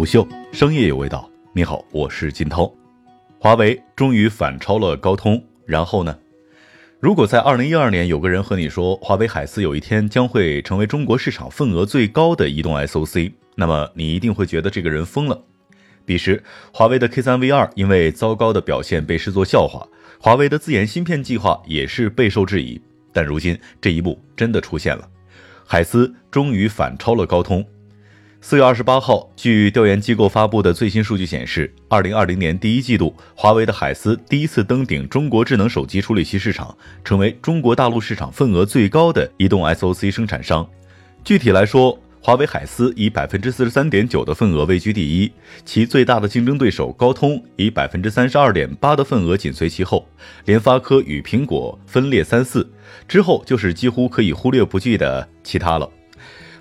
[0.00, 1.30] 虎嗅商业有味道。
[1.52, 2.72] 你好，我是金涛。
[3.38, 6.18] 华为终于反超了高通，然后呢？
[7.00, 15.38] 如果在二零一二年有个人和你说华为海思有一天将会成为中国市场份额最高的移动 SOC，那么你一定会觉得这个人疯了。
[16.06, 16.42] 彼时，
[16.72, 19.86] 华为的 K 三 V 二因为糟糕的表现被视作笑话，
[20.18, 22.80] 华为的自研芯片计划也是备受质疑。
[23.12, 25.06] 但如今这一幕真的出现了，
[25.66, 27.62] 海思终于反超了高通。
[28.42, 40.66] 四月二十八号，据调研机构发布的最新数据显示，二零二零年第一季度，华为的海思第一次登顶中国智能手机处理器市场，成为中国大陆市场份额最高的移动 SOC 生产商。
[41.22, 45.30] 具体来说，华为海思以百分之四十三点九的份额位居第一，
[45.66, 50.08] 其最大的竞争对手高通以百分之三十二点八的份额紧随其后，
[50.46, 52.66] 联发科与苹果分列三四，
[53.06, 55.88] 之后就是几乎可以忽略不计的其他了。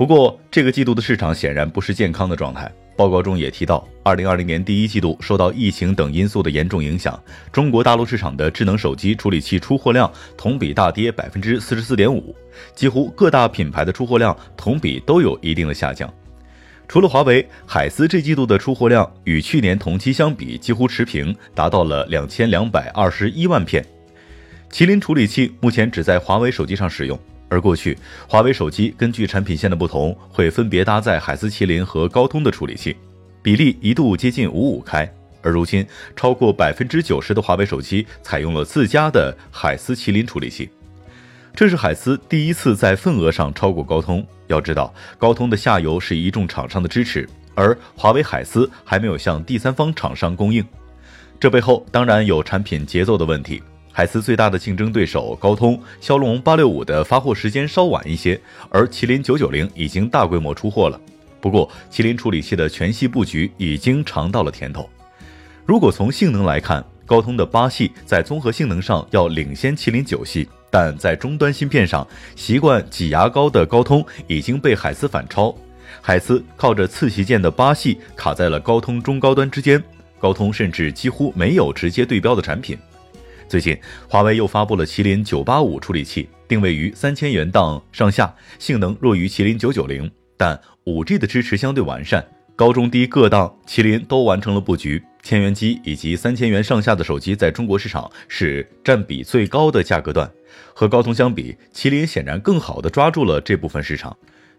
[0.00, 2.72] 不过，这个季度的市场显然不是健康的状态。
[2.96, 12.34] 报告中也提到，二零二零年第一季度受到疫情等因素的严重影响，中国大陆市场的智能手机处理器出货量同比大跌百分之四十四点五，
[12.74, 16.10] 几乎各大品牌的出货量同比都有一定的下降。
[16.88, 23.84] 除了华为，海思这季度的出货量与去年同期相比几乎持平，达到了两千两百二十一万片。
[24.72, 27.20] 麒麟处理器目前只在华为手机上使用。
[27.50, 32.96] 而过去，华为手机根据产品线的不同，会分别搭载海思麒麟和高通的处理器，
[33.42, 35.12] 比例一度接近五五开。
[35.42, 35.84] 而如今，
[36.14, 40.70] 超过百分之九十的华为手机采用了自家的海思麒麟处理器，
[41.54, 44.24] 这是海思第一次在份额上超过高通。
[44.46, 50.64] 要知道，高通的下游是一众厂商的支持，而华为海思还没有向第三方厂商供应，
[51.40, 53.62] 这背后当然有产品节奏的问题。
[54.00, 60.98] 海思最大的竞争对手高通骁龙八六五的发货时间稍晚一些，而麒麟九九零已经大规模出货了。
[61.38, 64.88] 不过，麒麟处理器的全系布局已经尝到了甜头。
[65.66, 75.54] 如果从性能来看，高通的八系在综合性能上要领先麒麟九系，但在终端芯片上，习惯挤牙膏的高通已经被海思反超。
[76.00, 79.84] 海思靠着次旗舰的八系卡在了高通中高端之间，
[80.18, 82.78] 高通甚至几乎没有直接对标的产品。
[83.50, 92.24] 最近，华为又发布了麒麟九八五处理器，定位于三千元档上下，性能弱于麒麟九九零，但五 G 的支持相对完善，
[92.54, 95.02] 高中低各档麒麟都完成了布局。
[95.24, 100.30] 千元机以及三千元上下的手机在中国市场是占比最高的价格段，
[100.72, 104.16] 和高通相比，麒麟显然更好的抓住了这部分市场。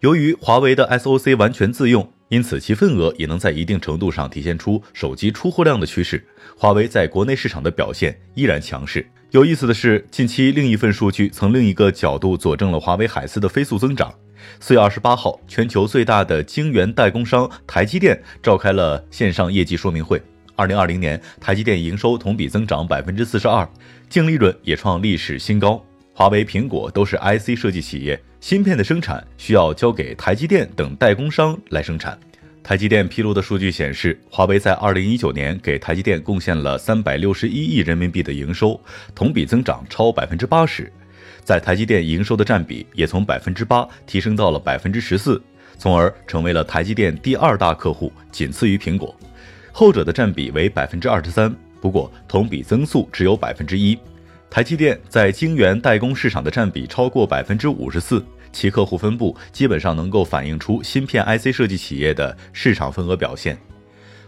[0.00, 6.26] 由于华为的 SOC 完全自用，因此其份额也能在一定程度上体现出手机出货量的趋势。
[6.56, 9.06] 华为在国内市场的表现依然强势。
[9.30, 14.14] 有意思的是，近期另一份数据从另一个角度佐证了华为海思的飞速增长。
[14.60, 20.22] 四月二十八号，全球最大的晶圆代工商台积电召开了线上业绩说明会。
[20.54, 23.68] 二零二零年，台积电营收同比增长百分之四十二，
[24.08, 25.84] 净利润也创历史新高。
[26.16, 32.16] 华为、苹果都是 IC 设计企业，芯片的生产需要交给台积电等代工商来生产。
[32.62, 38.80] 台积电披露的数据显示，华为在二零一九年给台积电贡献了三百六十一亿人民币的营收，
[39.12, 40.90] 同比增长超百分之八十，
[41.42, 45.42] 在台积电营收的占比也从百分之八提升到了百分之十四，
[45.76, 49.12] 从而成为了台积电第二大客户，仅次于苹果，
[49.72, 53.98] 后者的占比为百分之二十三，不过同比增速只有百分之一。
[54.54, 63.58] 台积电在晶圆代工市场的占比超过百分之五十四，其客户分布基本上能够反映出芯片 IC 设计企业的市场份额表现。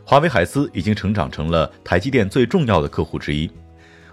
[0.03, 3.48] 华为海思已经成长成了台积电最重要的客户之一。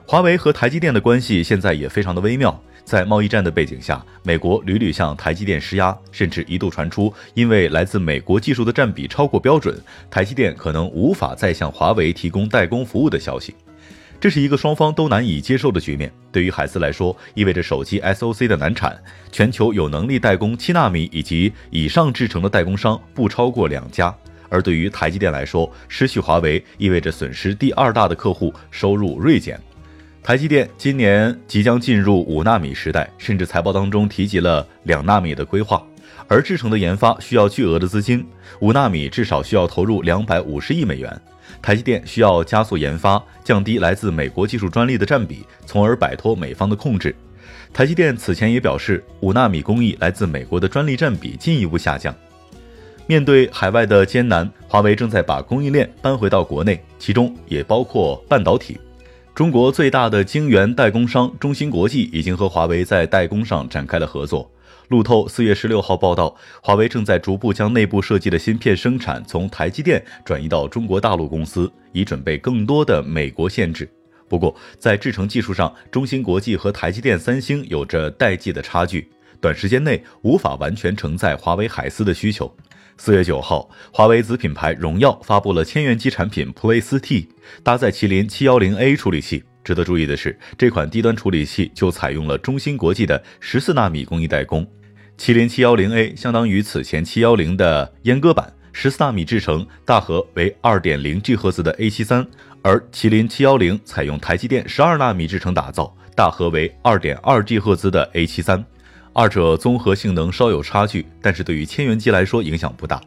[0.05, 9.75] 华为和台积电的关系现在也非常的微妙，在贸易战的背景下，美国屡屡向台积电施压，甚至一度传出因为来自美国技术的占比超过标准，
[10.11, 13.55] 台积电可能无法再向华为提供代工服务的消息。
[14.23, 16.09] 这是一个双方都难以接受的局面。
[16.31, 18.97] 对于海思来说，意味着手机 SOC 的难产，
[19.33, 24.15] 全球有能力代工七纳米以及以上制程的代工商不超过两家。
[24.47, 29.59] 而对于台积电来说，失去华为意味着损失第二大的客户，收入锐减。
[30.23, 35.85] 台积电今年即将进入五纳米时代，甚至财报当中提及了两纳米的规划。
[36.29, 38.25] 而制程的研发需要巨额的资金，
[38.61, 41.21] 五纳米至少需要投入两百五十亿美元。
[41.61, 47.15] 台积电需要加速研发，降低来自美国技术专利的占比，从而摆脱美方的控制。
[47.71, 52.13] 台积电此前也表示，五纳米工艺来自美国的专利占比进一步下降。
[53.07, 58.79] 面对海外的艰难，华为正在把供应链搬回到国内，其中也包括半导体。
[59.35, 64.49] 中国最大的晶圆代工商中芯国际已经和华为在代工上展开了合作。
[64.93, 73.89] 路透四月十六号报道，华为正在逐步将内部设计的芯片生产从台积电转移到中国大陆公司，以准备更多的美国限制。
[74.29, 79.09] 不过，在制程技术上，中芯国际和台积电、三星有着代际的差距，
[79.41, 82.55] 短时间内无法完全承载华为海思的需求。
[82.95, 87.29] 四月九号，华为子品牌荣耀发布了千元机产品 Play 四 T，
[87.63, 89.43] 搭载麒麟七幺零 A 处理器。
[89.63, 94.63] 值得注意的是，这款低端处理器就采用了中芯国际的十四纳米工艺代工。
[95.17, 102.25] 麒麟七幺零 A 相当于此前七幺零的阉割版，十四纳米制程，大核为二点零 G 赫兹的 A 七三，
[102.61, 108.63] 而麒麟七幺零采用台积电十二纳米制程打造，大核为二点二 G 赫兹的 A 七三。
[109.13, 112.99] 二者综合性能稍有差距，但是对于千元机来说影响不大。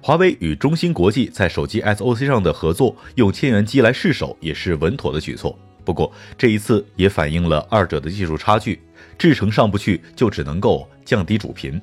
[0.00, 5.56] 华为与中芯国际在手机 SOC 上的合作，用千元机来试手也是稳妥的举措。
[5.84, 8.80] 不过这一次也反映了二者的技术差距，
[9.18, 11.80] 制程上不去就只能够降低主频。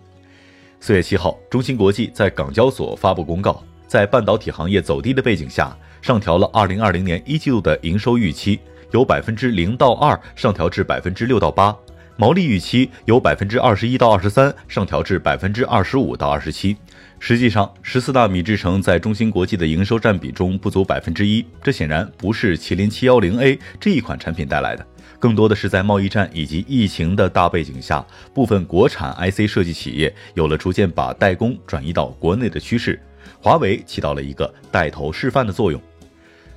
[0.79, 8.59] 四月七号，中芯国际在港交所发布公告，在半导体行业走低的背景下，上调了二零二零年一季度的营收预期，
[8.91, 11.75] 由百分之零到二上调至百分之六到八。
[12.19, 16.75] 毛利预期由百分之二十一到二十三上调至百分之二十五到二十七。
[17.19, 24.85] 实际上，十四纳米制程在中芯国际的营收占比中不足百分之一，这显然不是麒麟七幺零 A 这一款产品带来的，
[25.19, 33.01] 更多的是在贸易战以及疫情的大背景下，部分国产 IC 设计企业有了逐渐把代工转移到国内的趋势，
[33.41, 35.81] 华为起到了一个带头示范的作用。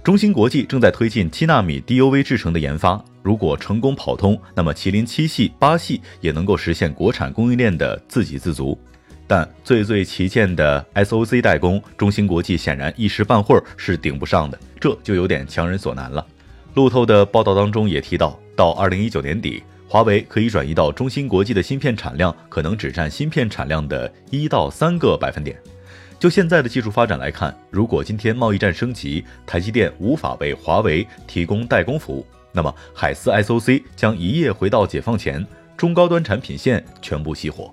[0.04, 8.78] 中芯国际正在推进七纳米 DUV 制程的研发，如果成功跑通，那么麒麟七系、八系也能够实现国产供应链的自给自足。
[9.30, 16.26] 但最最旗舰的 SOC 代工，中芯国际显然一时半会儿是顶不上的，这就有点强人所难了。
[16.74, 25.56] 路透的报道当中也提到，到二零一九年底，华为可以转移到中芯国际的芯片产量，可能只占芯片产量的一到三个百分点。
[26.18, 35.46] 就现在的技术发展来看，如果今天贸易战升级，台积电无法为华为提供代工服务，那么海思 SOC 将一夜回到解放前，
[35.76, 37.72] 中高端产品线全部熄火。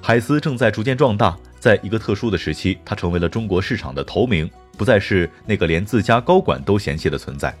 [0.00, 4.48] 海思正在逐渐壮大，在一个特殊的时期，它成为了中国市场的头名，
[4.78, 7.54] 不再是那个连自家高管都嫌弃的存在。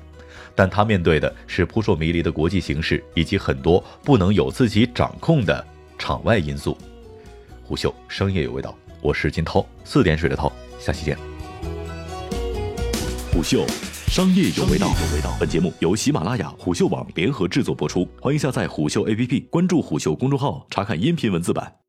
[0.54, 5.66] 但它面对的是扑朔迷离的国际形势，以及很多不能有自己掌控的
[5.98, 6.78] 场外因素。
[7.62, 8.74] 虎嗅商业有味道。
[9.02, 11.16] 我是金涛，四点水的涛，下期见。
[13.32, 13.66] 虎嗅，
[14.08, 14.88] 商业有味道。
[15.38, 21.85] 本节目由喜马拉雅、虎嗅网联合制作播出，欢迎下载虎嗅 APP，关注虎嗅公众号，查看音频文字版。